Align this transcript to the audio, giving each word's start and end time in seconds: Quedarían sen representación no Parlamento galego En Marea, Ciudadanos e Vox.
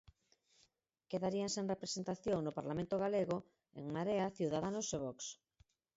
Quedarían 1.11 1.49
sen 1.55 1.69
representación 1.73 2.39
no 2.43 2.55
Parlamento 2.57 2.95
galego 3.03 3.37
En 3.79 3.85
Marea, 3.95 4.35
Ciudadanos 4.37 4.87
e 4.95 4.97
Vox. 5.03 5.19